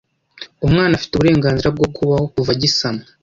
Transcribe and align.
umwana 0.65 0.93
afite 0.95 1.11
uburenganzira 1.13 1.69
bwo 1.75 1.87
kubaho 1.95 2.23
kuva 2.33 2.51
agisamwa. 2.55 3.03